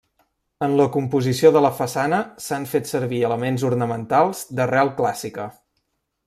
En 0.67 0.71
la 0.77 0.85
composició 0.93 1.51
de 1.57 1.61
la 1.65 1.71
façana 1.81 2.21
s'han 2.45 2.65
fet 2.71 2.89
servir 2.93 3.21
elements 3.29 3.67
ornamentals 3.73 4.43
d'arrel 4.61 4.95
clàssica. 5.03 5.47